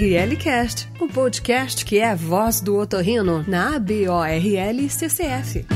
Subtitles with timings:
[0.00, 5.66] ORL Cast, o podcast que é a voz do otorrino na ABORL CCF.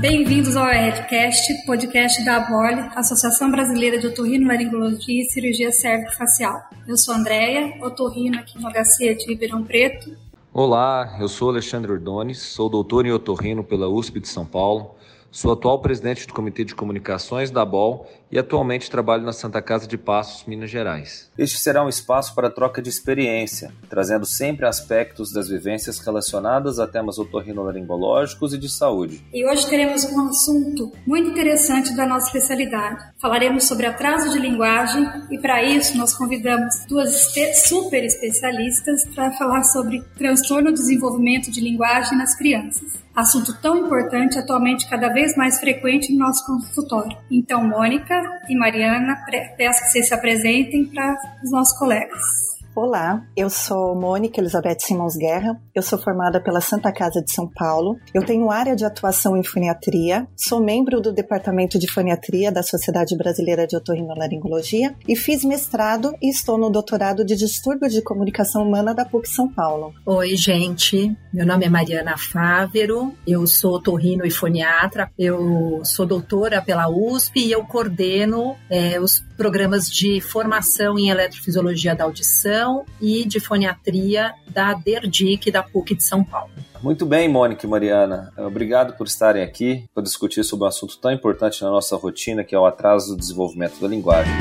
[0.00, 6.56] Bem-vindos ao ORLcast, podcast da ABORL, Associação Brasileira de Otorrino, Laringologia e Cirurgia Cérvico-Facial.
[6.86, 10.16] Eu sou Andréia, otorrino aqui no HC de Ribeirão Preto.
[10.54, 14.94] Olá, eu sou Alexandre Ordones, sou doutor em otorrino pela USP de São Paulo
[15.36, 19.86] Sou atual presidente do Comitê de Comunicações da BOL e atualmente trabalho na Santa Casa
[19.86, 21.30] de Passos, Minas Gerais.
[21.38, 26.86] Este será um espaço para troca de experiência, trazendo sempre aspectos das vivências relacionadas a
[26.86, 29.24] temas otorrinolaringológicos e de saúde.
[29.32, 33.04] E hoje teremos um assunto muito interessante da nossa especialidade.
[33.20, 37.32] Falaremos sobre atraso de linguagem e para isso nós convidamos duas
[37.66, 44.38] super especialistas para falar sobre transtorno do desenvolvimento de linguagem nas crianças assunto tão importante
[44.38, 47.16] atualmente cada vez mais frequente no nosso consultório.
[47.30, 48.15] Então, Mônica
[48.48, 49.24] e Mariana,
[49.56, 52.35] peço que vocês se apresentem para os nossos colegas.
[52.78, 57.48] Olá, eu sou Mônica Elizabeth Simons Guerra, eu sou formada pela Santa Casa de São
[57.48, 62.62] Paulo, eu tenho área de atuação em foniatria, sou membro do Departamento de Foniatria da
[62.62, 68.62] Sociedade Brasileira de Otorrinolaringologia e fiz mestrado e estou no doutorado de Distúrbio de Comunicação
[68.62, 69.94] Humana da PUC São Paulo.
[70.04, 76.60] Oi, gente, meu nome é Mariana Fávero, eu sou otorrino e foniatra, eu sou doutora
[76.60, 83.24] pela USP e eu coordeno é, os programas de formação em eletrofisiologia da audição e
[83.24, 86.50] de foniatria da DERDIC da PUC de São Paulo.
[86.82, 88.32] Muito bem, Mônica e Mariana.
[88.36, 92.54] Obrigado por estarem aqui para discutir sobre um assunto tão importante na nossa rotina, que
[92.54, 94.32] é o atraso do desenvolvimento da linguagem.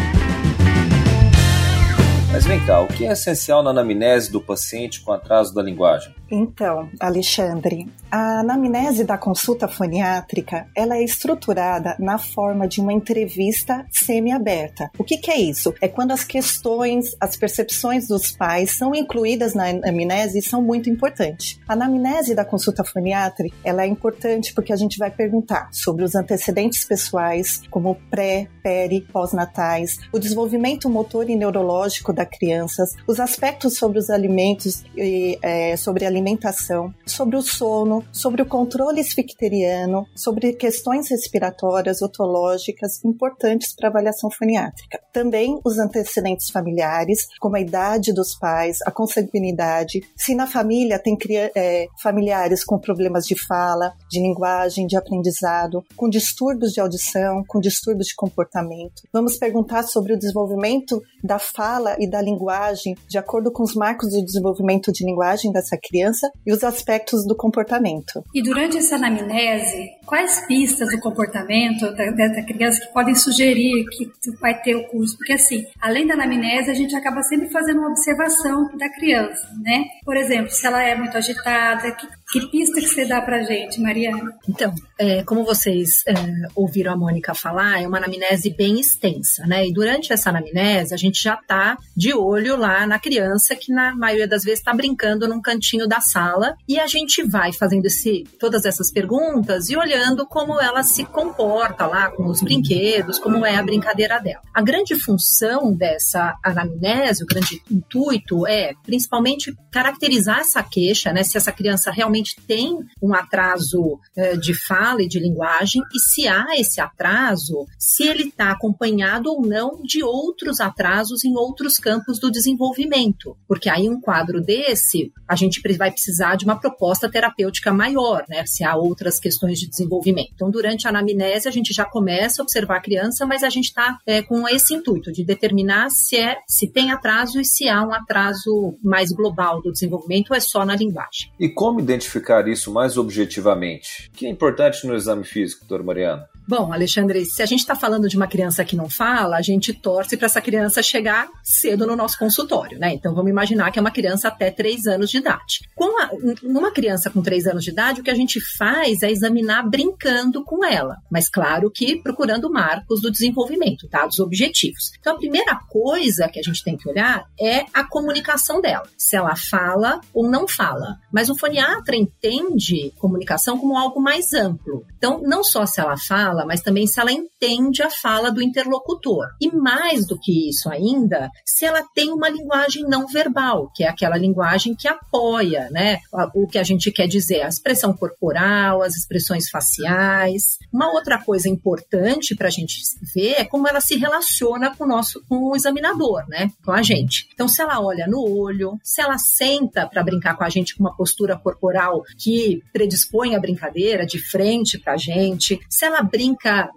[2.32, 6.14] Mas vem cá, o que é essencial na anamnese do paciente com atraso da linguagem?
[6.30, 13.86] Então, Alexandre, a anamnese da consulta foniátrica ela é estruturada na forma de uma entrevista
[13.92, 14.90] semi-aberta.
[14.98, 15.74] O que, que, é isso?
[15.82, 20.90] É quando as questões, as percepções dos pais são incluídas na anamnese e são muito
[20.90, 21.60] importantes.
[21.68, 26.16] A anamnese da consulta foniátrica ela é importante porque a gente vai perguntar sobre os
[26.16, 33.78] antecedentes pessoais, como pré, peri, pós-natais, o desenvolvimento motor e neurológico da criança, os aspectos
[33.78, 40.06] sobre os alimentos e é, sobre a alimentação, sobre o sono, sobre o controle esficteriano,
[40.16, 45.00] sobre questões respiratórias, otológicas importantes para avaliação foniátrica.
[45.12, 51.18] Também os antecedentes familiares, como a idade dos pais, a consanguinidade, se na família tem
[51.56, 57.60] é, familiares com problemas de fala, de linguagem, de aprendizado, com distúrbios de audição, com
[57.60, 59.04] distúrbios de comportamento.
[59.12, 64.12] Vamos perguntar sobre o desenvolvimento da fala e da linguagem de acordo com os marcos
[64.12, 68.24] do desenvolvimento de linguagem dessa criança criança e os aspectos do comportamento.
[68.34, 74.12] E durante essa anamnese, quais pistas do comportamento da, da criança que podem sugerir que
[74.40, 75.18] vai ter o curso?
[75.18, 79.86] Porque assim, além da anamnese, a gente acaba sempre fazendo uma observação da criança, né?
[80.04, 83.80] Por exemplo, se ela é muito agitada, que que pista que você dá pra gente,
[83.80, 84.34] Mariana?
[84.50, 86.14] Então, é, como vocês é,
[86.56, 89.68] ouviram a Mônica falar, é uma anamnese bem extensa, né?
[89.68, 93.96] E durante essa anamnese, a gente já tá de olho lá na criança, que na
[93.96, 98.24] maioria das vezes está brincando num cantinho da sala, e a gente vai fazendo esse,
[98.40, 103.56] todas essas perguntas e olhando como ela se comporta lá com os brinquedos, como é
[103.56, 104.42] a brincadeira dela.
[104.54, 111.24] A grande função dessa anamnese, o grande intuito é, principalmente, caracterizar essa queixa, né?
[111.24, 116.00] Se essa criança realmente realmente tem um atraso uh, de fala e de linguagem, e
[116.00, 121.76] se há esse atraso, se ele está acompanhado ou não de outros atrasos em outros
[121.76, 123.36] campos do desenvolvimento.
[123.48, 128.44] Porque aí um quadro desse, a gente vai precisar de uma proposta terapêutica maior, né?
[128.46, 130.32] Se há outras questões de desenvolvimento.
[130.34, 133.66] Então, durante a anamnese, a gente já começa a observar a criança, mas a gente
[133.66, 137.82] está é, com esse intuito de determinar se é se tem atraso e se há
[137.82, 141.32] um atraso mais global do desenvolvimento ou é só na linguagem.
[141.40, 144.10] E como identificar isso mais objetivamente?
[144.14, 146.24] O que é importante no exame físico, doutor Mariano?
[146.48, 149.74] Bom, Alexandre, se a gente está falando de uma criança que não fala, a gente
[149.74, 152.94] torce para essa criança chegar cedo no nosso consultório, né?
[152.94, 155.68] Então vamos imaginar que é uma criança até 3 anos de idade.
[155.76, 156.10] Com a,
[156.44, 160.44] numa criança com 3 anos de idade, o que a gente faz é examinar brincando
[160.44, 164.92] com ela, mas claro que procurando marcos do desenvolvimento, dados objetivos.
[165.00, 169.16] Então a primeira coisa que a gente tem que olhar é a comunicação dela, se
[169.16, 171.00] ela fala ou não fala.
[171.12, 174.86] Mas o foniatra entende comunicação como algo mais amplo.
[174.98, 178.42] Então, não só se ela fala, fala, mas também se ela entende a fala do
[178.42, 179.28] interlocutor.
[179.40, 183.88] E mais do que isso ainda, se ela tem uma linguagem não verbal, que é
[183.88, 186.00] aquela linguagem que apoia, né?
[186.34, 190.58] O que a gente quer dizer, a expressão corporal, as expressões faciais.
[190.72, 192.76] Uma outra coisa importante para a gente
[193.14, 196.52] ver é como ela se relaciona com o nosso, com o examinador, né?
[196.64, 197.28] Com a gente.
[197.34, 200.84] Então, se ela olha no olho, se ela senta para brincar com a gente com
[200.84, 206.25] uma postura corporal que predispõe a brincadeira de frente para a gente, se ela brinca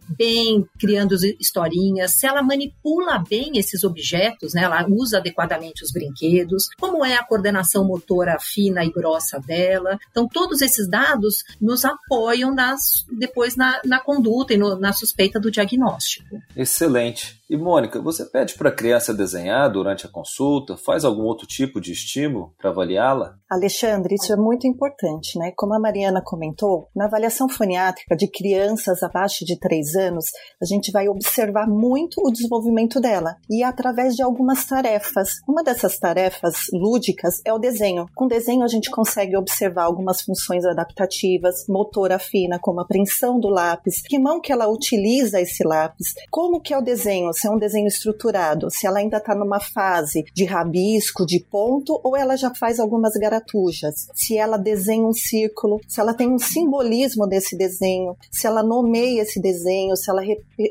[0.09, 4.62] bem, criando historinhas, se ela manipula bem esses objetos, né?
[4.62, 9.99] Ela usa adequadamente os brinquedos, como é a coordenação motora fina e grossa dela.
[10.11, 15.39] Então, todos esses dados nos apoiam nas, depois na, na conduta e no, na suspeita
[15.39, 16.41] do diagnóstico.
[16.56, 17.39] Excelente.
[17.50, 20.77] E Mônica, você pede para a criança desenhar durante a consulta?
[20.77, 23.37] Faz algum outro tipo de estímulo para avaliá-la?
[23.49, 25.50] Alexandre, isso é muito importante, né?
[25.56, 30.27] Como a Mariana comentou, na avaliação foniátrica de crianças abaixo de 3 anos,
[30.61, 35.31] a gente vai observar muito o desenvolvimento dela e através de algumas tarefas.
[35.49, 38.05] Uma dessas tarefas lúdicas é o desenho.
[38.15, 43.49] Com desenho a gente consegue observar algumas funções adaptativas, motora fina, como a apreensão do
[43.49, 47.50] lápis, que mão que ela utiliza esse lápis, como que é o desenho, se é
[47.50, 52.37] um desenho estruturado, se ela ainda está numa fase de rabisco, de ponto, ou ela
[52.37, 57.56] já faz algumas garatujas, se ela desenha um círculo, se ela tem um simbolismo desse
[57.56, 60.23] desenho, se ela nomeia esse desenho, se ela,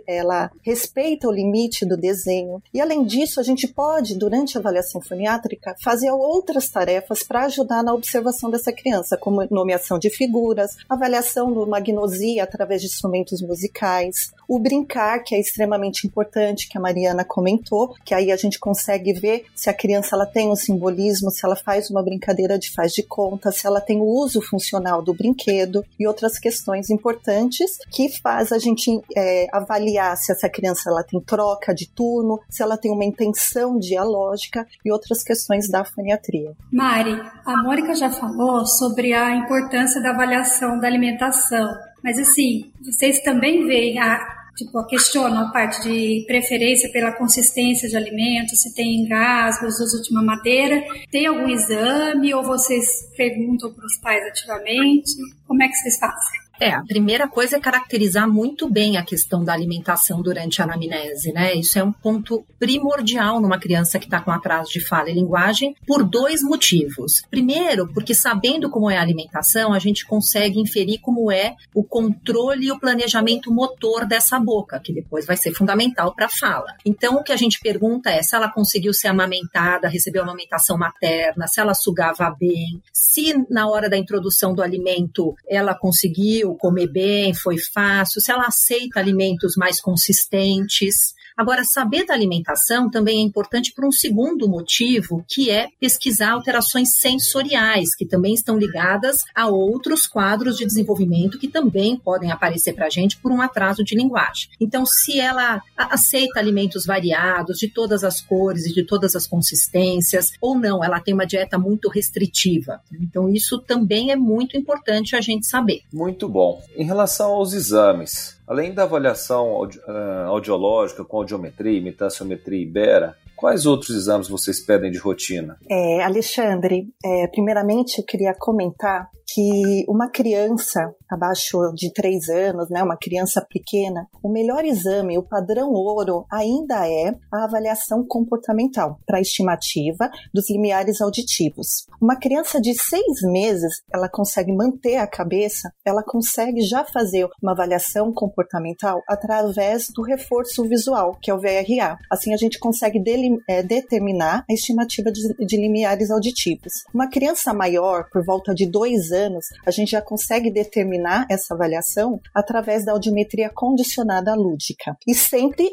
[0.06, 2.62] ela respeita o limite do desenho.
[2.74, 7.84] E além disso, a gente pode, durante a avaliação foniátrica, fazer outras tarefas para ajudar
[7.84, 14.31] na observação dessa criança, como nomeação de figuras, avaliação do magnosia através de instrumentos musicais,
[14.48, 19.12] o brincar, que é extremamente importante, que a Mariana comentou, que aí a gente consegue
[19.12, 22.94] ver se a criança ela tem um simbolismo, se ela faz uma brincadeira de faz
[22.94, 28.09] de conta, se ela tem o uso funcional do brinquedo e outras questões importantes que
[28.21, 32.77] faz a gente é, avaliar se essa criança ela tem troca de turno, se ela
[32.77, 36.54] tem uma intenção dialógica e outras questões da foniatria.
[36.71, 41.68] Mari, a Mônica já falou sobre a importância da avaliação da alimentação,
[42.04, 47.95] mas assim, vocês também veem a tipo, questionam a parte de preferência pela consistência de
[47.95, 50.83] alimentos, se tem engasgos, uso de mamadeira.
[51.12, 55.12] Tem algum exame ou vocês perguntam para os pais ativamente?
[55.48, 56.47] Como é que vocês fazem?
[56.59, 61.31] É, a primeira coisa é caracterizar muito bem a questão da alimentação durante a anamnese,
[61.31, 61.54] né?
[61.54, 65.75] Isso é um ponto primordial numa criança que está com atraso de fala e linguagem
[65.86, 67.21] por dois motivos.
[67.30, 72.65] Primeiro, porque sabendo como é a alimentação, a gente consegue inferir como é o controle
[72.65, 76.74] e o planejamento motor dessa boca, que depois vai ser fundamental para a fala.
[76.83, 81.48] Então, o que a gente pergunta é se ela conseguiu ser amamentada, recebeu amamentação materna,
[81.48, 87.34] se ela sugava bem, se na hora da introdução do alimento ela conseguiu comer bem,
[87.34, 91.17] foi fácil, se ela aceita alimentos mais consistentes.
[91.38, 96.95] Agora, saber da alimentação também é importante por um segundo motivo, que é pesquisar alterações
[96.98, 102.88] sensoriais, que também estão ligadas a outros quadros de desenvolvimento que também podem aparecer para
[102.88, 104.50] a gente por um atraso de linguagem.
[104.60, 110.31] Então, se ela aceita alimentos variados, de todas as cores e de todas as consistências,
[110.42, 112.81] ou não, ela tem uma dieta muito restritiva.
[113.00, 115.81] Então, isso também é muito importante a gente saber.
[115.94, 116.63] Muito bom.
[116.75, 123.18] Em relação aos exames, Além da avaliação audi uh, audiológica com audiometria, imitanciometria e Ibera,
[123.36, 125.58] quais outros exames vocês pedem de rotina?
[125.70, 132.82] É, Alexandre, é, primeiramente eu queria comentar que uma criança abaixo de 3 anos, né,
[132.82, 139.22] uma criança pequena, o melhor exame, o padrão ouro, ainda é a avaliação comportamental para
[139.22, 141.86] estimativa dos limiares auditivos.
[142.02, 147.52] Uma criança de 6 meses, ela consegue manter a cabeça, ela consegue já fazer uma
[147.52, 151.98] avaliação comportamental através do reforço visual, que é o VRA.
[152.12, 153.02] Assim a gente consegue
[153.48, 156.74] é, determinar a estimativa de, de limiares auditivos.
[156.94, 159.17] Uma criança maior, por volta de 2 anos,
[159.66, 165.71] a gente já consegue determinar essa avaliação através da audiometria condicionada lúdica e sempre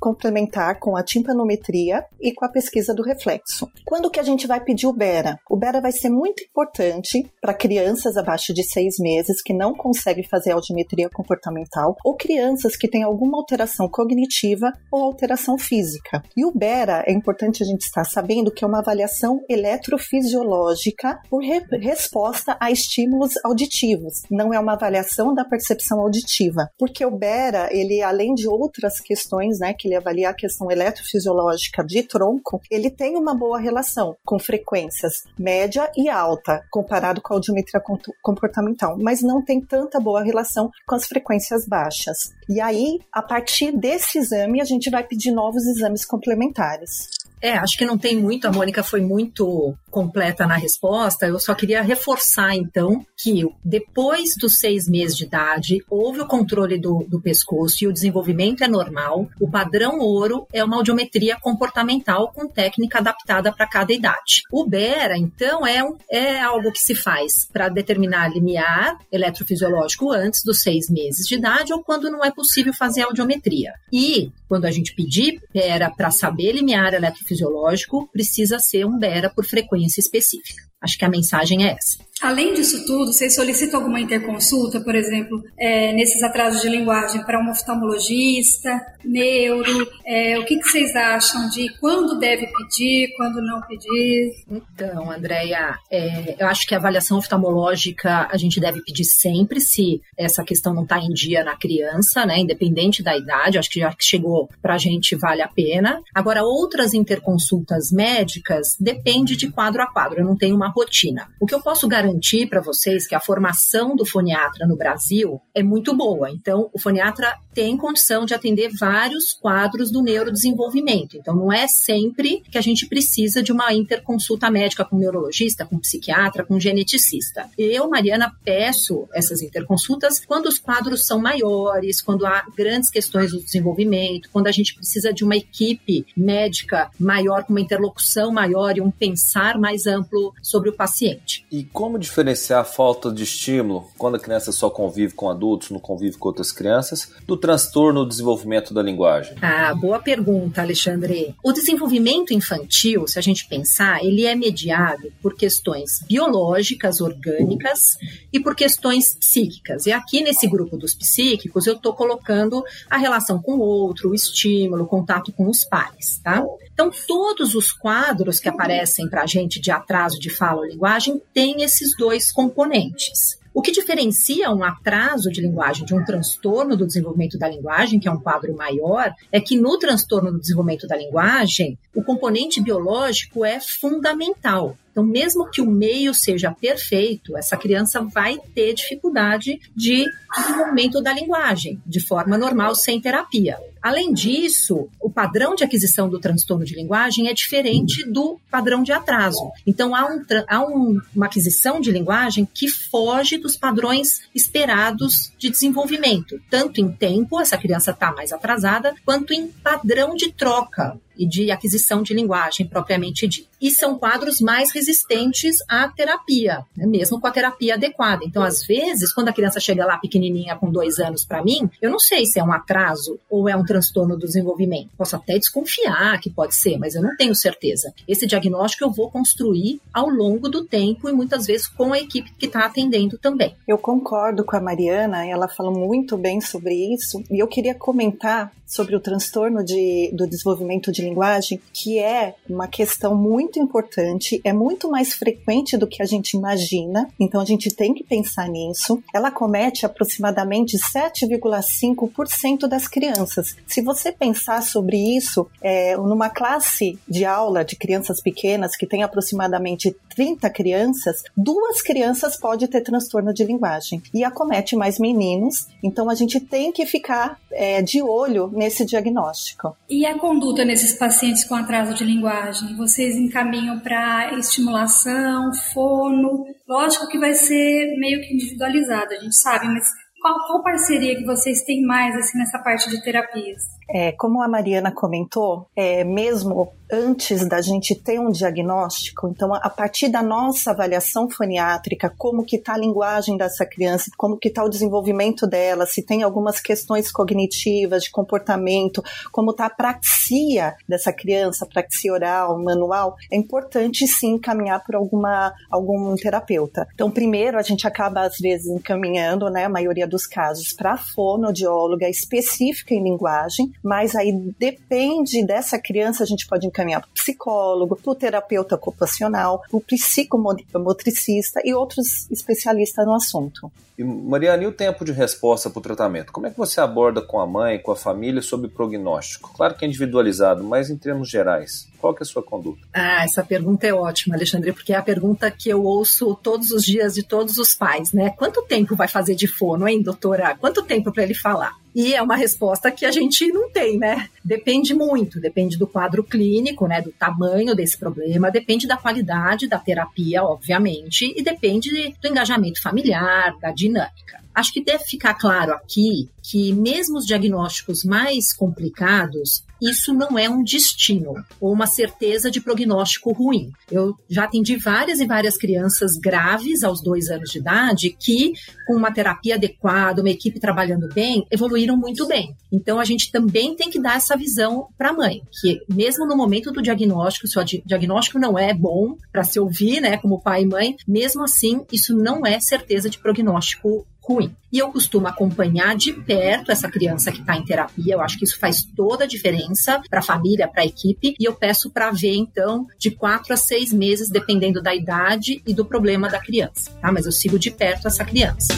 [0.00, 3.68] complementar com a timpanometria e com a pesquisa do reflexo.
[3.84, 5.38] Quando que a gente vai pedir o BERA?
[5.48, 10.24] O BERA vai ser muito importante para crianças abaixo de seis meses que não conseguem
[10.24, 16.22] fazer audiometria comportamental ou crianças que têm alguma alteração cognitiva ou alteração física.
[16.36, 21.42] E o BERA é importante a gente estar sabendo que é uma avaliação eletrofisiológica por
[21.42, 24.22] re resposta à a estímulos auditivos.
[24.30, 29.58] Não é uma avaliação da percepção auditiva, porque o BERA, ele além de outras questões,
[29.58, 34.38] né, que ele avalia a questão eletrofisiológica de tronco, ele tem uma boa relação com
[34.38, 37.82] frequências média e alta, comparado com a audiometria
[38.22, 42.18] comportamental, mas não tem tanta boa relação com as frequências baixas.
[42.48, 47.08] E aí, a partir desse exame, a gente vai pedir novos exames complementares.
[47.40, 51.26] É, acho que não tem muito, a Mônica foi muito completa na resposta.
[51.26, 56.78] Eu só queria reforçar, então, que depois dos seis meses de idade, houve o controle
[56.78, 59.28] do, do pescoço e o desenvolvimento é normal.
[59.40, 64.42] O padrão ouro é uma audiometria comportamental com técnica adaptada para cada idade.
[64.52, 70.42] O BERA, então, é, um, é algo que se faz para determinar limiar eletrofisiológico antes
[70.44, 73.72] dos seis meses de idade ou quando não é possível fazer audiometria.
[73.92, 79.44] E quando a gente pedir BERA para saber limiar eletrofisiológico, precisa ser um BERA por
[79.44, 80.62] frequência específica.
[80.80, 81.98] Acho que a mensagem é essa.
[82.20, 87.40] Além disso tudo, vocês solicitam alguma interconsulta, por exemplo, é, nesses atrasos de linguagem para
[87.40, 88.70] um oftalmologista,
[89.04, 89.88] neuro?
[90.04, 94.32] É, o que, que, vocês acham de quando deve pedir, quando não pedir?
[94.50, 100.00] Então, Andréia, é, eu acho que a avaliação oftalmológica a gente deve pedir sempre se
[100.16, 102.40] essa questão não está em dia na criança, né?
[102.40, 106.00] Independente da idade, acho que já que chegou para a gente vale a pena.
[106.12, 110.20] Agora, outras interconsultas médicas depende de quadro a quadro.
[110.20, 111.28] Eu não tenho uma rotina.
[111.40, 112.07] O que eu posso garantir
[112.48, 116.30] para vocês que a formação do foniatra no Brasil é muito boa.
[116.30, 121.16] Então, o foniatra tem condição de atender vários quadros do neurodesenvolvimento.
[121.16, 125.78] Então, não é sempre que a gente precisa de uma interconsulta médica com neurologista, com
[125.78, 127.48] psiquiatra, com geneticista.
[127.58, 133.42] Eu, Mariana, peço essas interconsultas quando os quadros são maiores, quando há grandes questões do
[133.42, 138.80] desenvolvimento, quando a gente precisa de uma equipe médica maior, com uma interlocução maior e
[138.80, 141.44] um pensar mais amplo sobre o paciente.
[141.50, 145.80] E como diferenciar a falta de estímulo quando a criança só convive com adultos, não
[145.80, 149.36] convive com outras crianças, do transtorno do desenvolvimento da linguagem?
[149.42, 151.34] Ah, boa pergunta, Alexandre.
[151.42, 157.96] O desenvolvimento infantil, se a gente pensar, ele é mediado por questões biológicas, orgânicas
[158.32, 159.86] e por questões psíquicas.
[159.86, 164.14] E aqui nesse grupo dos psíquicos, eu estou colocando a relação com o outro, o
[164.14, 166.44] estímulo, o contato com os pais, tá?
[166.72, 171.20] Então, todos os quadros que aparecem para a gente de atraso de fala ou linguagem
[171.34, 173.38] têm esses dois componentes.
[173.58, 178.06] O que diferencia um atraso de linguagem de um transtorno do desenvolvimento da linguagem, que
[178.06, 183.44] é um quadro maior, é que no transtorno do desenvolvimento da linguagem, o componente biológico
[183.44, 184.76] é fundamental.
[184.98, 190.04] Então, mesmo que o meio seja perfeito, essa criança vai ter dificuldade de
[190.36, 193.56] desenvolvimento da linguagem, de forma normal, sem terapia.
[193.80, 198.90] Além disso, o padrão de aquisição do transtorno de linguagem é diferente do padrão de
[198.90, 199.52] atraso.
[199.64, 205.48] Então, há, um, há um, uma aquisição de linguagem que foge dos padrões esperados de
[205.48, 211.26] desenvolvimento, tanto em tempo, essa criança está mais atrasada, quanto em padrão de troca e
[211.26, 213.48] de aquisição de linguagem propriamente dita.
[213.60, 216.86] E são quadros mais resistentes à terapia, né?
[216.86, 218.24] mesmo com a terapia adequada.
[218.24, 221.90] Então, às vezes, quando a criança chega lá pequenininha com dois anos para mim, eu
[221.90, 224.90] não sei se é um atraso ou é um transtorno do desenvolvimento.
[224.96, 227.92] Posso até desconfiar que pode ser, mas eu não tenho certeza.
[228.06, 232.32] Esse diagnóstico eu vou construir ao longo do tempo e muitas vezes com a equipe
[232.38, 233.56] que está atendendo também.
[233.66, 238.52] Eu concordo com a Mariana, ela falou muito bem sobre isso e eu queria comentar
[238.68, 244.52] sobre o transtorno de, do desenvolvimento de linguagem, que é uma questão muito importante, é
[244.52, 249.02] muito mais frequente do que a gente imagina, então a gente tem que pensar nisso.
[249.14, 253.56] Ela comete aproximadamente 7,5% das crianças.
[253.66, 259.02] Se você pensar sobre isso, é, numa classe de aula de crianças pequenas, que tem
[259.02, 266.10] aproximadamente 30 crianças, duas crianças pode ter transtorno de linguagem e acomete mais meninos, então
[266.10, 269.76] a gente tem que ficar é, de olho nesse diagnóstico.
[269.88, 272.76] E a conduta nesses pacientes com atraso de linguagem?
[272.76, 276.44] Vocês encaminham para estimulação, fono?
[276.68, 279.88] Lógico que vai ser meio que individualizado, a gente sabe, mas
[280.20, 283.77] qual, qual parceria que vocês têm mais assim nessa parte de terapias?
[283.90, 289.68] É, como a Mariana comentou, é, mesmo antes da gente ter um diagnóstico, então a
[289.68, 294.64] partir da nossa avaliação foniátrica, como que está a linguagem dessa criança, como que está
[294.64, 301.12] o desenvolvimento dela, se tem algumas questões cognitivas, de comportamento, como está a praxia dessa
[301.12, 306.86] criança, praxia oral, manual, é importante sim encaminhar por alguma, algum terapeuta.
[306.94, 310.96] Então, primeiro a gente acaba às vezes encaminhando, né, a maioria dos casos, para a
[310.96, 317.12] fonoaudióloga específica em linguagem, mas aí depende dessa criança, a gente pode encaminhar para o
[317.12, 323.70] psicólogo, para o terapeuta ocupacional, para o psicomotricista e outros especialistas no assunto.
[323.98, 326.30] E, Mariana, e o tempo de resposta para o tratamento?
[326.32, 329.52] Como é que você aborda com a mãe, com a família sobre prognóstico?
[329.56, 332.80] Claro que é individualizado, mas em termos gerais, qual que é a sua conduta?
[332.92, 336.84] Ah, essa pergunta é ótima, Alexandre, porque é a pergunta que eu ouço todos os
[336.84, 338.30] dias de todos os pais, né?
[338.30, 340.56] Quanto tempo vai fazer de fono, hein, doutora?
[340.56, 341.74] Quanto tempo para ele falar?
[341.94, 344.28] E é uma resposta que a gente não tem, né?
[344.44, 347.00] Depende muito, depende do quadro clínico, né?
[347.00, 353.56] Do tamanho desse problema, depende da qualidade da terapia, obviamente, e depende do engajamento familiar,
[353.60, 354.38] da dinâmica.
[354.58, 360.50] Acho que deve ficar claro aqui que, mesmo os diagnósticos mais complicados, isso não é
[360.50, 363.70] um destino ou uma certeza de prognóstico ruim.
[363.88, 368.52] Eu já atendi várias e várias crianças graves aos dois anos de idade que,
[368.84, 372.56] com uma terapia adequada, uma equipe trabalhando bem, evoluíram muito bem.
[372.72, 376.36] Então, a gente também tem que dar essa visão para a mãe, que mesmo no
[376.36, 380.62] momento do diagnóstico, se o diagnóstico não é bom para se ouvir, né, como pai
[380.62, 384.54] e mãe, mesmo assim, isso não é certeza de prognóstico ruim.
[384.70, 388.14] E eu costumo acompanhar de perto essa criança que está em terapia.
[388.14, 391.34] Eu acho que isso faz toda a diferença para a família, para a equipe.
[391.40, 395.72] E eu peço para ver, então, de quatro a seis meses, dependendo da idade e
[395.72, 396.90] do problema da criança.
[397.00, 397.10] Tá?
[397.10, 398.68] Mas eu sigo de perto essa criança.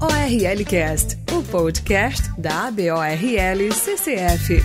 [0.00, 4.62] ORLcast, o podcast da ABORL CCF.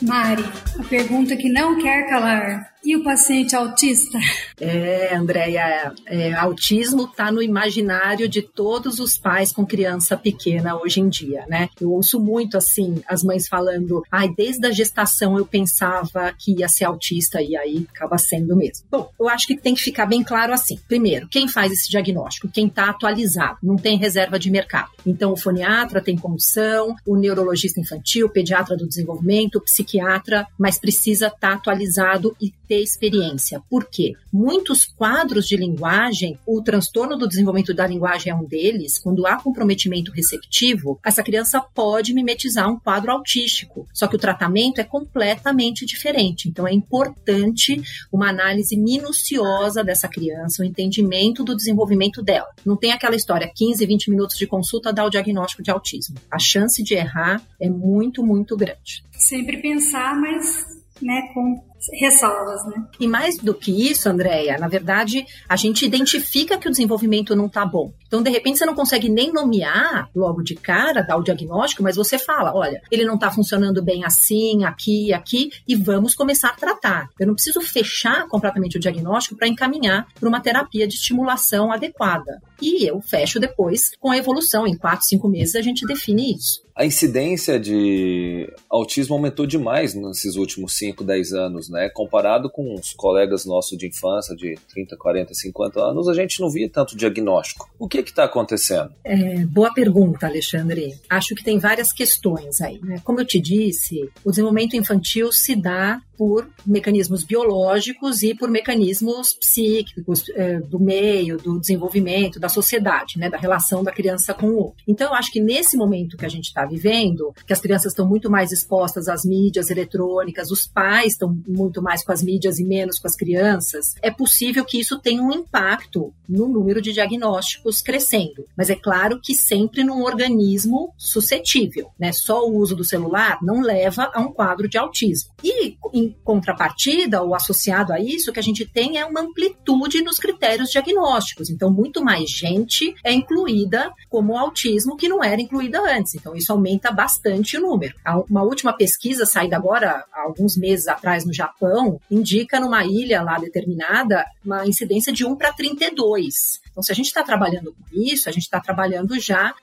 [0.00, 0.44] Mari,
[0.78, 2.76] a pergunta que não quer calar.
[2.86, 4.16] E o paciente autista?
[4.60, 11.00] É, Andréia, é, autismo está no imaginário de todos os pais com criança pequena hoje
[11.00, 11.68] em dia, né?
[11.80, 16.68] Eu ouço muito assim as mães falando, ai, desde a gestação eu pensava que ia
[16.68, 18.86] ser autista e aí acaba sendo mesmo.
[18.88, 20.78] Bom, eu acho que tem que ficar bem claro assim.
[20.86, 22.48] Primeiro, quem faz esse diagnóstico?
[22.48, 24.90] Quem está atualizado, não tem reserva de mercado.
[25.04, 30.80] Então, o foniatra tem condição, o neurologista infantil, o pediatra do desenvolvimento, o psiquiatra, mas
[30.80, 33.62] precisa estar tá atualizado e ter experiência.
[33.70, 34.14] Por quê?
[34.32, 39.36] Muitos quadros de linguagem, o transtorno do desenvolvimento da linguagem é um deles, quando há
[39.36, 45.86] comprometimento receptivo, essa criança pode mimetizar um quadro autístico, só que o tratamento é completamente
[45.86, 46.48] diferente.
[46.48, 47.80] Então é importante
[48.10, 52.48] uma análise minuciosa dessa criança, o entendimento do desenvolvimento dela.
[52.64, 56.16] Não tem aquela história, 15, 20 minutos de consulta dá o diagnóstico de autismo.
[56.28, 59.06] A chance de errar é muito, muito grande.
[59.28, 60.64] Sempre pensar, mas
[61.02, 61.62] né, com
[62.00, 62.84] ressalvas, né?
[62.98, 67.46] E mais do que isso, Andréia, na verdade, a gente identifica que o desenvolvimento não
[67.46, 67.92] está bom.
[68.06, 71.96] Então, de repente, você não consegue nem nomear logo de cara, dar o diagnóstico, mas
[71.96, 76.54] você fala: olha, ele não está funcionando bem assim, aqui, aqui, e vamos começar a
[76.54, 77.08] tratar.
[77.18, 82.40] Eu não preciso fechar completamente o diagnóstico para encaminhar para uma terapia de estimulação adequada.
[82.60, 84.66] E eu fecho depois com a evolução.
[84.66, 86.66] Em quatro, cinco meses a gente define isso.
[86.76, 91.88] A incidência de autismo aumentou demais nesses últimos 5, 10 anos, né?
[91.88, 96.50] Comparado com os colegas nossos de infância, de 30, 40, 50 anos, a gente não
[96.50, 97.70] via tanto diagnóstico.
[97.78, 98.92] O que está acontecendo?
[99.02, 100.94] É, boa pergunta, Alexandre.
[101.08, 102.78] Acho que tem várias questões aí.
[102.82, 103.00] Né?
[103.02, 109.34] Como eu te disse, o desenvolvimento infantil se dá por mecanismos biológicos e por mecanismos
[109.34, 114.56] psíquicos é, do meio, do desenvolvimento, da sociedade, né, da relação da criança com o
[114.56, 114.84] outro.
[114.86, 118.06] Então, eu acho que nesse momento que a gente está vivendo, que as crianças estão
[118.06, 122.64] muito mais expostas às mídias eletrônicas, os pais estão muito mais com as mídias e
[122.64, 127.82] menos com as crianças, é possível que isso tenha um impacto no número de diagnósticos
[127.82, 128.44] crescendo.
[128.56, 132.12] Mas é claro que sempre num organismo suscetível, né?
[132.12, 135.32] Só o uso do celular não leva a um quadro de autismo.
[135.42, 140.02] E em contrapartida, ou associado a isso, o que a gente tem é uma amplitude
[140.02, 141.50] nos critérios diagnósticos.
[141.50, 146.14] Então, muito mais gente é incluída como autismo que não era incluída antes.
[146.14, 147.94] Então, isso aumenta bastante o número.
[148.28, 153.38] Uma última pesquisa saída agora, há alguns meses atrás, no Japão, indica numa ilha lá
[153.38, 156.60] determinada uma incidência de 1 para 32.
[156.76, 159.54] Então, se a gente está trabalhando com isso, a gente está trabalhando já,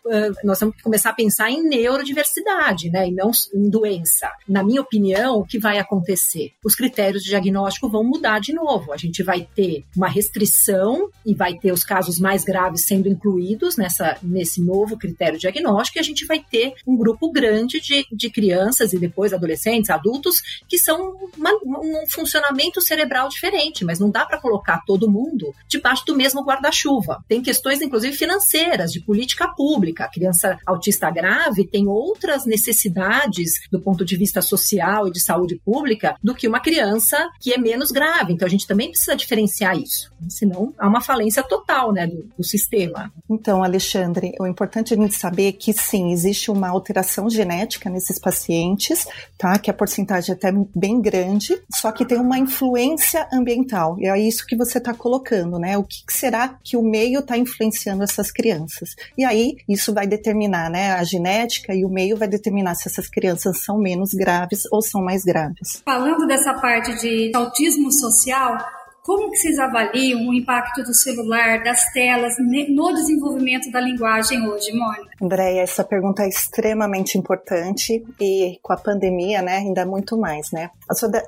[0.44, 4.32] nós temos que começar a pensar em neurodiversidade, né, e não em doença.
[4.50, 6.54] Na minha opinião, o que vai acontecer?
[6.66, 8.92] Os critérios de diagnóstico vão mudar de novo.
[8.92, 13.78] A gente vai ter uma restrição e vai ter os casos mais graves sendo incluídos
[13.78, 18.32] nessa, nesse novo critério diagnóstico, e a gente vai ter um grupo grande de, de
[18.32, 24.26] crianças e depois adolescentes, adultos, que são uma, um funcionamento cerebral diferente, mas não dá
[24.26, 30.06] para colocar todo mundo debaixo do mesmo guarda-chuva Tem questões, inclusive, financeiras, de política pública.
[30.06, 35.60] A criança autista grave tem outras necessidades do ponto de vista social e de saúde
[35.64, 38.34] pública do que uma criança que é menos grave.
[38.34, 40.12] Então, a gente também precisa diferenciar isso.
[40.30, 43.12] Senão, há uma falência total né, do, do sistema.
[43.30, 48.20] Então, Alexandre, o importante é a gente saber que sim, existe uma alteração genética nesses
[48.20, 49.06] pacientes,
[49.38, 49.58] tá?
[49.60, 53.98] Que a porcentagem é até bem grande, só que tem uma influência ambiental.
[54.00, 55.78] E é isso que você está colocando, né?
[55.78, 58.90] O que será que o meio está influenciando essas crianças?
[59.18, 60.92] E aí, isso vai determinar, né?
[60.92, 65.04] A genética e o meio vai determinar se essas crianças são menos graves ou são
[65.04, 65.82] mais graves.
[65.84, 68.58] Falando dessa parte de autismo social,
[69.04, 72.34] como que vocês avaliam o impacto do celular, das telas,
[72.70, 75.12] no desenvolvimento da linguagem hoje, Mônica?
[75.22, 80.70] Andréia, essa pergunta é extremamente importante e com a pandemia, né, ainda muito mais, né?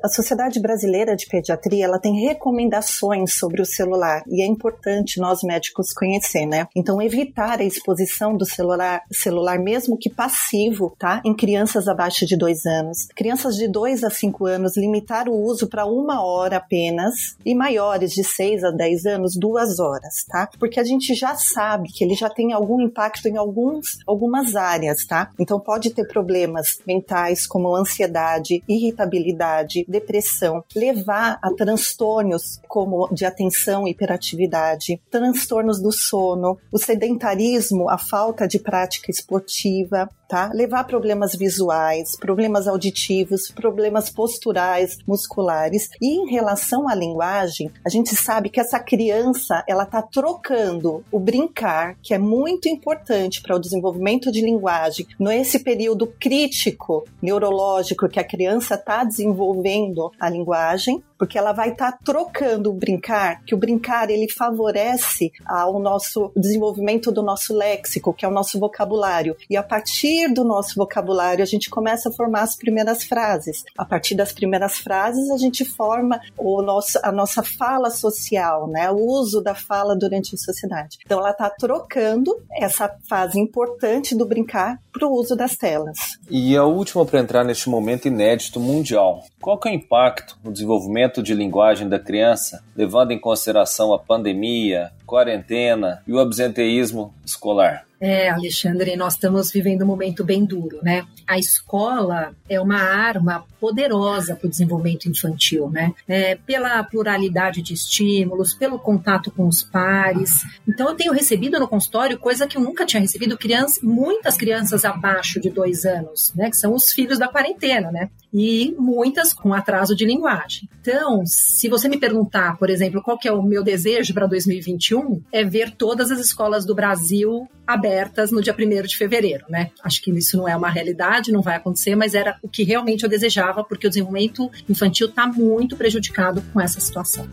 [0.04, 5.44] A Sociedade Brasileira de Pediatria, ela tem recomendações sobre o celular e é importante nós
[5.44, 6.68] médicos conhecer, né?
[6.76, 11.22] Então, evitar a exposição do celular, celular mesmo que passivo, tá?
[11.26, 13.08] Em crianças abaixo de dois anos.
[13.16, 18.12] Crianças de dois a cinco anos, limitar o uso para uma hora apenas e maiores
[18.12, 20.48] de 6 a 10 anos, duas horas, tá?
[20.60, 25.04] Porque a gente já sabe que ele já tem algum impacto em alguns, algumas áreas,
[25.06, 25.32] tá?
[25.40, 33.88] Então pode ter problemas mentais como ansiedade, irritabilidade, depressão, levar a transtornos como de atenção
[33.88, 40.50] e hiperatividade, transtornos do sono, o sedentarismo, a falta de prática esportiva, tá?
[40.54, 45.90] Levar problemas visuais, problemas auditivos, problemas posturais, musculares.
[46.02, 51.20] E em relação à linguagem, a gente sabe que essa criança, ela tá trocando o
[51.20, 58.20] brincar, que é muito importante para o desenvolvimento de linguagem, nesse período crítico neurológico que
[58.20, 63.56] a criança está desenvolvendo a linguagem, porque ela vai estar tá trocando o brincar, que
[63.56, 69.36] o brincar ele favorece ao nosso desenvolvimento do nosso léxico, que é o nosso vocabulário.
[69.50, 73.64] E a partir do nosso vocabulário a gente começa a formar as primeiras frases.
[73.78, 78.92] A partir das primeiras frases a gente forma o nosso, a nossa fala social, né?
[78.92, 80.98] O uso da fala durante a sociedade.
[81.06, 85.98] Então ela está trocando essa fase importante do brincar para o uso das telas.
[86.30, 89.24] E a última para entrar neste momento inédito mundial.
[89.42, 94.92] Qual é o impacto no desenvolvimento de linguagem da criança, levando em consideração a pandemia,
[95.06, 97.86] quarentena e o absenteísmo escolar?
[98.00, 101.06] É, Alexandre, nós estamos vivendo um momento bem duro, né?
[101.26, 105.94] A escola é uma arma poderosa para o desenvolvimento infantil, né?
[106.08, 110.32] É, pela pluralidade de estímulos, pelo contato com os pares.
[110.68, 114.86] Então, eu tenho recebido no consultório coisa que eu nunca tinha recebido, crianças, muitas crianças
[114.86, 116.50] abaixo de dois anos, né?
[116.50, 118.10] Que são os filhos da quarentena, né?
[118.34, 120.70] E muitas com atraso de linguagem.
[120.82, 125.22] Então, se você me perguntar, por exemplo, qual que é o meu desejo para 2021,
[125.32, 127.85] é ver todas as escolas do Brasil abertas
[128.32, 129.72] no dia 1 de fevereiro, né?
[129.84, 133.04] Acho que isso não é uma realidade, não vai acontecer, mas era o que realmente
[133.04, 137.28] eu desejava, porque o desenvolvimento infantil está muito prejudicado com essa situação.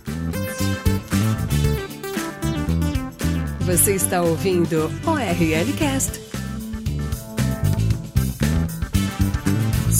[3.61, 5.73] Você está ouvindo o RL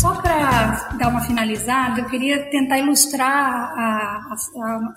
[0.03, 4.35] Só para dar uma finalizada, eu queria tentar ilustrar a, a,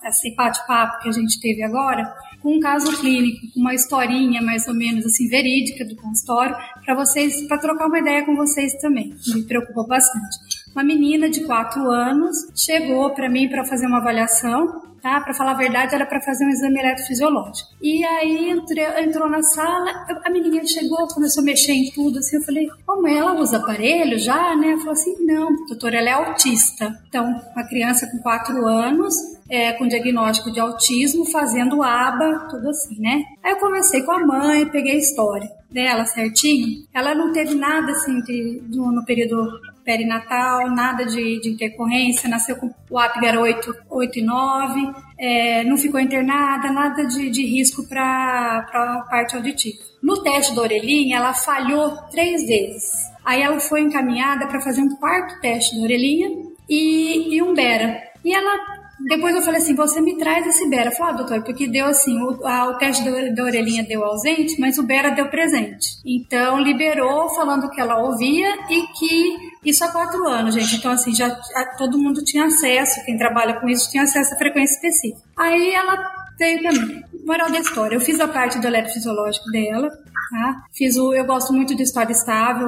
[0.04, 4.42] a, esse bate-papo que a gente teve agora com um caso clínico, com uma historinha
[4.42, 8.74] mais ou menos assim verídica do consultório, para vocês, para trocar uma ideia com vocês
[8.82, 9.14] também.
[9.28, 10.55] Me preocupou bastante.
[10.76, 15.22] Uma menina de 4 anos chegou para mim para fazer uma avaliação tá?
[15.22, 17.70] Para falar a verdade, era para fazer um exame eletrofisiológico.
[17.80, 22.42] E aí entrou na sala, a menininha chegou, começou a mexer em tudo, assim, eu
[22.42, 24.70] falei, como ela usa aparelho já, né?
[24.70, 26.92] Ela falou assim, não, doutora, ela é autista.
[27.08, 27.24] Então,
[27.56, 29.14] uma criança com 4 anos,
[29.48, 33.24] é, com diagnóstico de autismo, fazendo aba, tudo assim, né?
[33.44, 36.84] Aí eu conversei com a mãe, peguei a história dela certinho.
[36.92, 39.36] Ela não teve nada assim de, de no período
[39.86, 45.78] perinatal, nada de, de intercorrência, nasceu com o Apgar 8, 8 e 9, é, não
[45.78, 49.78] ficou internada, nada de, de risco para a parte auditiva.
[50.02, 52.92] No teste da orelhinha, ela falhou três vezes.
[53.24, 56.30] Aí ela foi encaminhada para fazer um quarto teste da orelhinha
[56.70, 58.02] e, e um Bera.
[58.24, 60.92] E ela depois eu falei assim, você me traz esse Bera.
[60.92, 64.60] Falei, ah, doutor, porque deu assim, o, a, o teste da, da orelhinha deu ausente,
[64.60, 66.00] mas o Bera deu presente.
[66.06, 70.76] Então, liberou falando que ela ouvia e que isso há quatro anos, gente.
[70.76, 71.30] Então, assim, já,
[71.78, 75.22] todo mundo tinha acesso, quem trabalha com isso tinha acesso à frequência específica.
[75.38, 77.04] Aí ela veio pra mim.
[77.26, 79.90] Moral da história, eu fiz a parte do eletrofisiológico dela,
[80.30, 80.64] tá?
[80.72, 82.68] Fiz o, eu gosto muito do estado estável,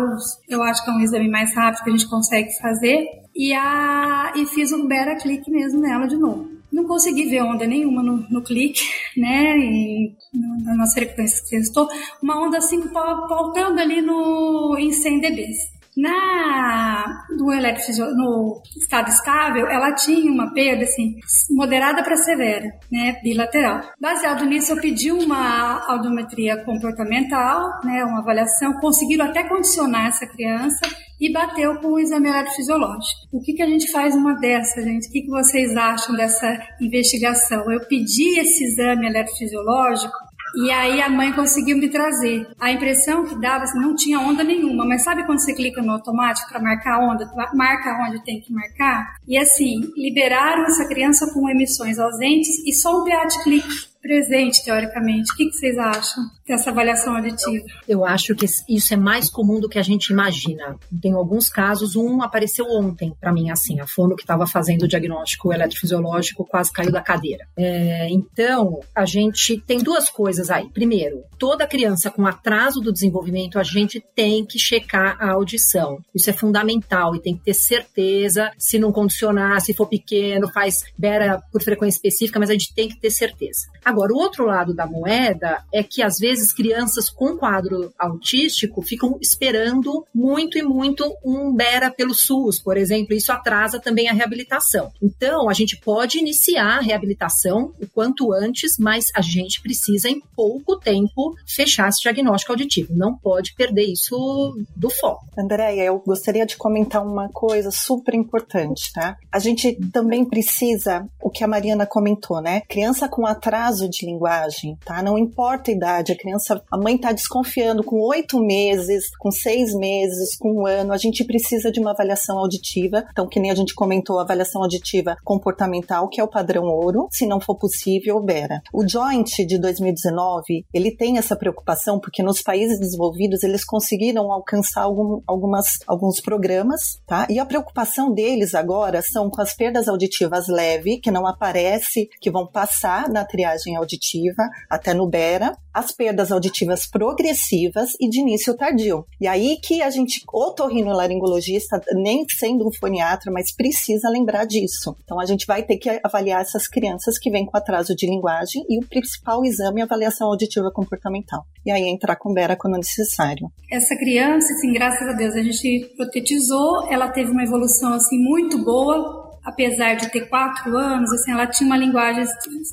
[0.49, 3.05] eu acho que é um exame mais rápido que a gente consegue fazer.
[3.35, 6.49] E, a, e fiz o Bera Click mesmo nela de novo.
[6.71, 8.81] não consegui ver onda nenhuma no, no clique,
[9.15, 9.55] né?
[9.57, 10.15] E
[10.63, 11.87] na nossa frequência que testou,
[12.21, 15.76] uma onda 5 pautando ali no, em 100 dBs.
[15.97, 21.15] Na, no, no estado estável, ela tinha uma perda assim,
[21.49, 23.81] moderada para severa, né, bilateral.
[23.99, 28.73] Baseado nisso, eu pedi uma audiometria comportamental, né, uma avaliação.
[28.79, 30.87] Conseguiram até condicionar essa criança
[31.19, 33.27] e bateu com o exame fisiológico.
[33.31, 35.07] O que, que a gente faz uma dessa, gente?
[35.07, 37.71] O que, que vocês acham dessa investigação?
[37.71, 42.47] Eu pedi esse exame fisiológico e aí a mãe conseguiu me trazer.
[42.59, 45.91] A impressão que dava, assim, não tinha onda nenhuma, mas sabe quando você clica no
[45.91, 49.15] automático para marcar onda, marca onde tem que marcar?
[49.27, 55.33] E assim, liberaram essa criança com emissões ausentes e só um PA clique presente, teoricamente.
[55.33, 57.65] O que, que vocês acham dessa avaliação aditiva?
[57.85, 60.77] Eu acho que isso é mais comum do que a gente imagina.
[61.01, 64.87] Tem alguns casos, um apareceu ontem para mim, assim, a fono que estava fazendo o
[64.87, 67.45] diagnóstico eletrofisiológico quase caiu da cadeira.
[67.57, 70.69] É, então, a gente tem duas coisas aí.
[70.69, 75.99] Primeiro, toda criança com atraso do desenvolvimento, a gente tem que checar a audição.
[76.15, 80.85] Isso é fundamental e tem que ter certeza, se não condicionar, se for pequeno, faz
[80.97, 83.67] bera por frequência específica, mas a gente tem que ter certeza.
[83.83, 89.17] Agora, o outro lado da moeda é que às vezes crianças com quadro autístico ficam
[89.21, 93.13] esperando muito e muito um BERA pelo SUS, por exemplo.
[93.13, 94.91] Isso atrasa também a reabilitação.
[95.01, 100.21] Então, a gente pode iniciar a reabilitação o quanto antes, mas a gente precisa, em
[100.35, 102.93] pouco tempo, fechar esse diagnóstico auditivo.
[102.95, 105.25] Não pode perder isso do foco.
[105.37, 109.17] Andréia, eu gostaria de comentar uma coisa super importante, tá?
[109.31, 112.61] A gente também precisa, o que a Mariana comentou, né?
[112.61, 115.03] Criança com atraso caso de linguagem, tá?
[115.03, 119.73] Não importa a idade, a criança, a mãe está desconfiando com oito meses, com seis
[119.75, 123.05] meses, com um ano, a gente precisa de uma avaliação auditiva.
[123.11, 127.27] Então, que nem a gente comentou, avaliação auditiva comportamental, que é o padrão ouro, se
[127.27, 128.61] não for possível, Bera.
[128.73, 134.83] O Joint de 2019, ele tem essa preocupação porque nos países desenvolvidos eles conseguiram alcançar
[134.83, 137.27] algum, algumas, alguns programas, tá?
[137.29, 142.31] E a preocupação deles agora são com as perdas auditivas leves, que não aparece, que
[142.31, 148.55] vão passar na triagem auditiva, até no BERA, as perdas auditivas progressivas e de início
[148.55, 149.05] tardio.
[149.21, 154.95] E aí que a gente, otorrinolaringologista, nem sendo um foniatra, mas precisa lembrar disso.
[155.03, 158.63] Então a gente vai ter que avaliar essas crianças que vêm com atraso de linguagem
[158.67, 161.45] e o principal exame é avaliação auditiva comportamental.
[161.65, 163.51] E aí entrar com BERA quando necessário.
[163.71, 168.63] Essa criança, assim, graças a Deus, a gente protetizou, ela teve uma evolução assim muito
[168.63, 172.25] boa, apesar de ter quatro anos, assim, ela tinha uma linguagem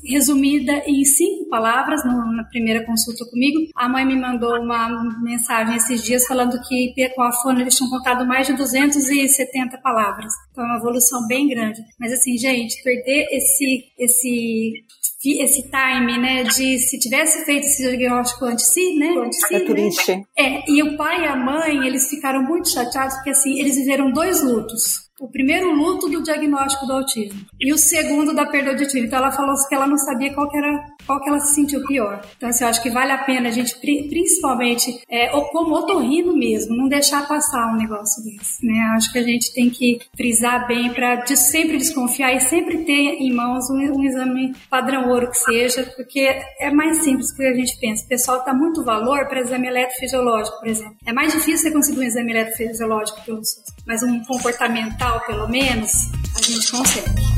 [0.03, 3.59] resumida em cinco palavras no, na primeira consulta comigo.
[3.73, 4.89] A mãe me mandou uma
[5.23, 10.33] mensagem esses dias falando que com a fone eles tinham contado mais de 270 palavras.
[10.51, 11.79] Então é uma evolução bem grande.
[11.97, 14.83] Mas assim, gente, perder esse esse
[15.27, 19.59] esse time, né, de se tivesse feito esse diagnóstico antes si, né, antes si, é
[19.59, 19.65] né?
[19.65, 20.15] triste.
[20.15, 20.23] Né?
[20.37, 24.11] É, e o pai e a mãe, eles ficaram muito chateados porque assim, eles viveram
[24.11, 29.05] dois lutos o primeiro luto do diagnóstico do autismo e o segundo da perda auditiva.
[29.05, 31.85] Então ela falou que ela não sabia qual que era qual que ela se sentiu
[31.85, 32.21] pior.
[32.35, 36.75] Então assim, eu acho que vale a pena a gente principalmente é, como otorrino mesmo,
[36.75, 38.77] não deixar passar um negócio desse, né?
[38.95, 42.91] Acho que a gente tem que frisar bem para de sempre desconfiar e sempre ter
[42.91, 46.27] em mãos um, um, exame padrão ouro que seja, porque
[46.59, 48.03] é mais simples do que a gente pensa.
[48.03, 50.95] O pessoal dá muito valor para exame eletrofisiológico, por exemplo.
[51.05, 55.91] É mais difícil você conseguir um exame eletrofisiológico pelo SUS, mas um comportamental pelo menos,
[56.35, 57.35] a gente consegue.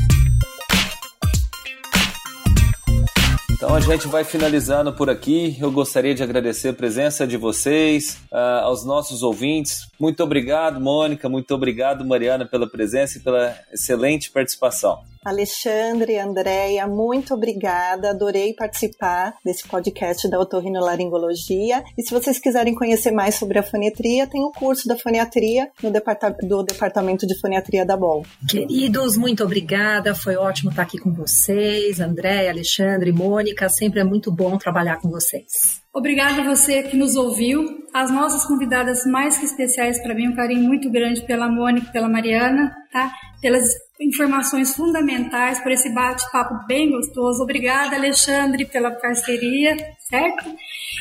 [3.58, 5.56] Então a gente vai finalizando por aqui.
[5.60, 9.88] Eu gostaria de agradecer a presença de vocês, uh, aos nossos ouvintes.
[9.98, 11.28] Muito obrigado, Mônica.
[11.28, 15.02] Muito obrigado, Mariana, pela presença e pela excelente participação.
[15.24, 18.10] Alexandre, Andréia, muito obrigada.
[18.10, 21.84] Adorei participar desse podcast da otorrinolaringologia.
[21.96, 25.90] E se vocês quiserem conhecer mais sobre a foniatria, tem o curso da foniatria no
[25.90, 28.24] departamento, do Departamento de Foniatria da BOL.
[28.48, 30.14] Queridos, muito obrigada.
[30.14, 32.00] Foi ótimo estar aqui com vocês.
[32.00, 35.82] Andréia, Alexandre, Mônica, sempre é muito bom trabalhar com vocês.
[35.92, 37.86] Obrigada a você que nos ouviu.
[37.92, 42.08] As nossas convidadas mais que especiais para mim, um carinho muito grande pela Mônica, pela
[42.08, 43.12] Mariana, tá?
[43.40, 43.68] Pelas
[44.00, 47.42] informações fundamentais, por esse bate-papo bem gostoso.
[47.42, 49.76] Obrigada, Alexandre, pela parceria,
[50.08, 50.44] certo?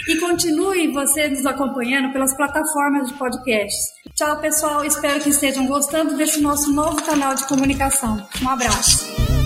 [0.07, 3.77] E continue você nos acompanhando pelas plataformas de podcast.
[4.15, 4.83] Tchau, pessoal.
[4.83, 8.25] Espero que estejam gostando desse nosso novo canal de comunicação.
[8.41, 9.36] Um abraço.